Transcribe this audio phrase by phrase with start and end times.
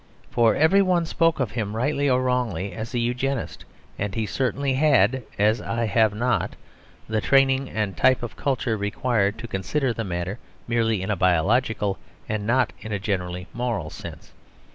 [0.31, 3.65] For everyone spoke of him, rightly or wrongly, as a Eugenist;
[3.99, 6.55] and he certainly had, as I have not,
[7.07, 11.99] the training and type of culture required to consider the matter merely in a biological
[12.27, 14.31] and not in a generally moral sense.